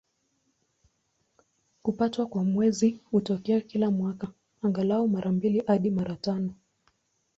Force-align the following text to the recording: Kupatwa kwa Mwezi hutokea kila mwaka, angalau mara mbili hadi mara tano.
Kupatwa 1.83 2.25
kwa 2.25 2.43
Mwezi 2.43 2.99
hutokea 3.11 3.61
kila 3.61 3.91
mwaka, 3.91 4.27
angalau 4.61 5.07
mara 5.07 5.31
mbili 5.31 5.63
hadi 5.67 5.91
mara 5.91 6.15
tano. 6.15 6.53